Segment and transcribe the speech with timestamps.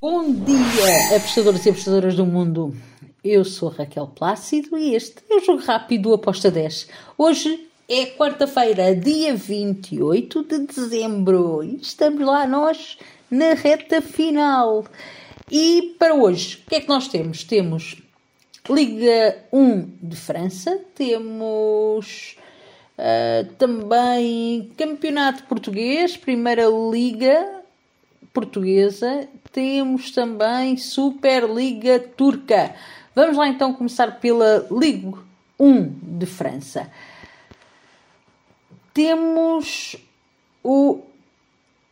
[0.00, 2.72] Bom dia, apostadores e apostadoras do mundo.
[3.24, 6.86] Eu sou Raquel Plácido e este é o Jogo Rápido Aposta 10.
[7.18, 12.96] Hoje é quarta-feira, dia 28 de dezembro e estamos lá nós
[13.28, 14.84] na reta final.
[15.50, 17.42] E para hoje, o que é que nós temos?
[17.42, 18.00] Temos
[18.70, 22.36] Liga 1 de França, temos
[22.96, 27.57] uh, também Campeonato Português, Primeira Liga
[28.38, 32.72] Portuguesa, temos também Superliga Turca.
[33.12, 35.12] Vamos lá então começar pela Ligue
[35.58, 36.88] 1 de França.
[38.94, 39.96] Temos
[40.62, 41.00] o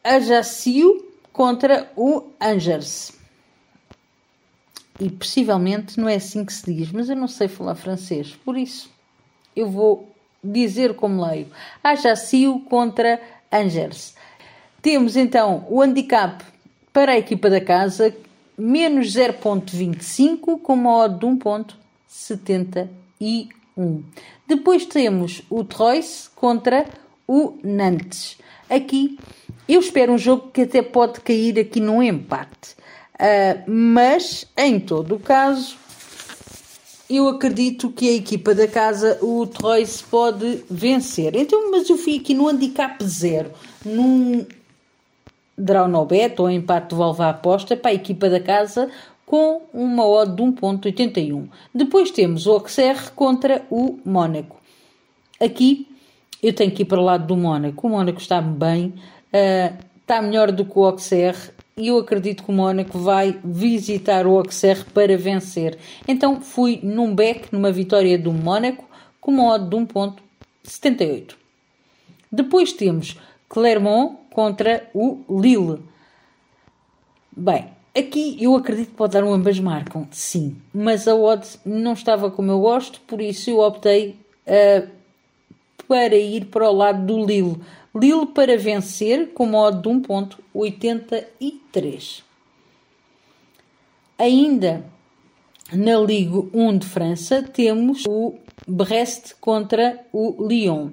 [0.05, 3.11] Ajaccio contra o Angers.
[5.01, 8.57] E possivelmente não é assim que se diz, mas eu não sei falar francês, por
[8.57, 8.89] isso
[9.57, 11.49] eu vou dizer como leio.
[11.83, 13.21] Ajaccio contra
[13.51, 14.15] Angers.
[14.87, 16.45] Temos então o handicap
[16.93, 18.15] para a equipa da casa,
[18.57, 22.89] menos 0.25 com uma odd de 1.71.
[24.47, 26.87] Depois temos o Troyes contra
[27.27, 28.39] o Nantes.
[28.71, 29.19] Aqui
[29.69, 32.77] eu espero um jogo que até pode cair aqui num empate.
[33.15, 35.77] Uh, mas, em todo o caso,
[37.11, 41.35] eu acredito que a equipa da casa, o Troyes, pode vencer.
[41.35, 43.51] Então, mas eu fui aqui no handicap zero,
[43.85, 44.47] num
[45.57, 48.91] draw no bet ou empate devolve a aposta para a equipa da casa
[49.25, 51.49] com uma odd de 1.81.
[51.75, 54.57] Depois temos o Auxerre contra o Mónaco.
[55.41, 55.89] Aqui
[56.43, 57.87] eu tenho que ir para o lado do Mónaco.
[57.87, 58.95] O Mónaco está bem,
[59.33, 64.27] uh, está melhor do que o Auxerre e eu acredito que o Mónaco vai visitar
[64.27, 65.77] o Auxerre para vencer.
[66.07, 68.85] Então fui num back, numa vitória do Mónaco,
[69.21, 71.35] com uma odd de 1.78.
[72.31, 73.19] Depois temos
[73.49, 75.81] Clermont contra o Lille.
[77.35, 81.95] Bem, aqui eu acredito que pode dar um ambas marcam, sim, mas a odds não
[81.95, 84.87] estava como eu gosto, por isso eu optei uh,
[85.89, 87.57] para ir para o lado do Lille.
[87.95, 92.23] Lille para vencer com uma odd de 1.83.
[94.19, 94.85] Ainda
[95.73, 98.35] na Ligue 1 de França temos o
[98.69, 100.91] Brest contra o Lyon.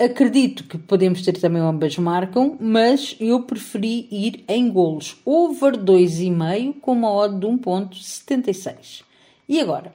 [0.00, 5.20] Acredito que podemos ter também ambas marcam, mas eu preferi ir em golos.
[5.24, 9.02] Over 2,5 com uma odd de 1.76.
[9.48, 9.92] E agora?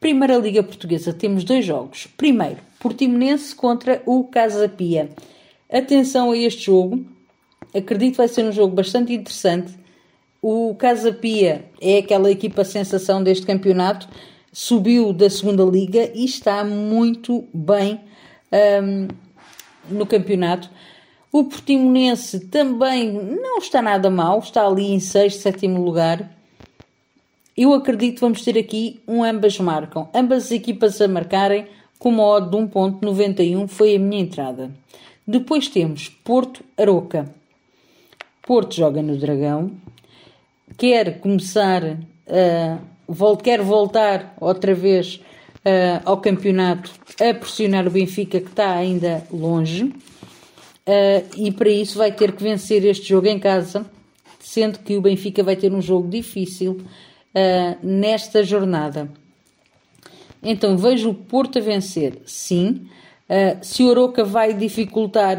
[0.00, 2.08] Primeira Liga Portuguesa, temos dois jogos.
[2.16, 5.10] Primeiro, Portimonense contra o Casa Pia.
[5.72, 7.06] Atenção a este jogo.
[7.72, 9.72] Acredito que vai ser um jogo bastante interessante.
[10.42, 14.08] O Casa Pia é aquela equipa sensação deste campeonato.
[14.52, 18.00] Subiu da segunda liga e está muito bem
[18.82, 19.25] um,
[19.90, 20.70] no campeonato.
[21.32, 26.30] O Portimonense também não está nada mal, está ali em sexto, sétimo lugar.
[27.56, 30.08] Eu acredito que vamos ter aqui um ambas marcam.
[30.14, 31.66] Ambas as equipas a marcarem
[31.98, 34.70] com uma odd de 1.91 foi a minha entrada.
[35.26, 37.34] Depois temos Porto Aroca.
[38.42, 39.72] Porto joga no Dragão.
[40.76, 45.20] Quer começar, uh, quer voltar outra vez
[45.66, 49.94] uh, ao campeonato a pressionar o Benfica, que está ainda longe, uh,
[51.36, 53.84] e para isso vai ter que vencer este jogo em casa,
[54.38, 59.10] sendo que o Benfica vai ter um jogo difícil uh, nesta jornada.
[60.42, 62.86] Então vejo o Porto a vencer, sim.
[63.62, 65.38] se o Oroca vai dificultar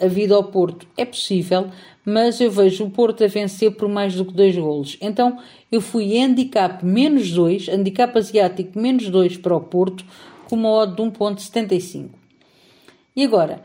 [0.00, 1.68] a vida ao Porto, é possível,
[2.04, 4.96] mas eu vejo o Porto a vencer por mais do que dois golos.
[5.00, 5.38] Então
[5.70, 10.04] eu fui handicap menos 2, handicap asiático menos 2 para o Porto,
[10.48, 12.08] com uma odd de 1.75.
[13.14, 13.62] E agora,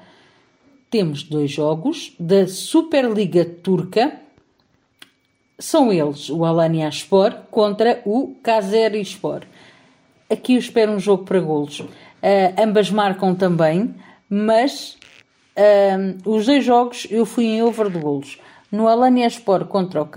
[0.89, 4.19] temos dois jogos da Superliga Turca,
[5.57, 8.35] são eles o Alanya Spor contra o
[9.05, 9.43] Spor.
[10.29, 11.79] Aqui eu espero um jogo para golos.
[11.79, 11.89] Uh,
[12.57, 13.93] ambas marcam também,
[14.29, 14.97] mas
[15.57, 18.39] uh, os dois jogos eu fui em over de golos.
[18.71, 20.07] No Alanya Sport contra o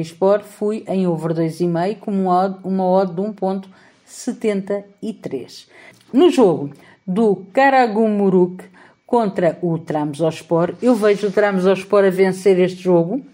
[0.00, 5.66] Sport fui em over 2,5 com uma odd, uma odd de 1.73.
[6.12, 6.72] No jogo
[7.06, 8.64] do Karagumuruk
[9.06, 13.24] contra o Trabzonspor, eu vejo o Trabzonspor a vencer este jogo,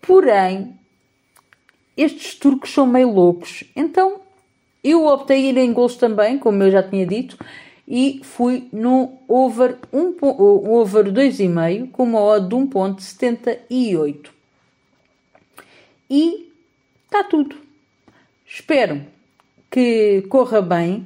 [0.00, 0.74] porém
[1.96, 4.20] estes turcos são meio loucos, então
[4.82, 7.36] eu optei ir em gols também, como eu já tinha dito,
[7.90, 14.28] e fui no over, um, over 2,5 com uma odd de 1.78.
[16.08, 16.52] E
[17.04, 17.56] está tudo.
[18.46, 19.02] Espero
[19.68, 21.04] que corra bem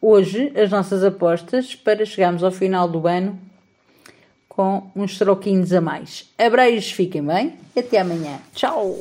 [0.00, 3.36] hoje as nossas apostas para chegarmos ao final do ano
[4.48, 6.30] com uns troquinhos a mais.
[6.38, 8.38] Abreijos, fiquem bem até amanhã.
[8.54, 8.96] Tchau!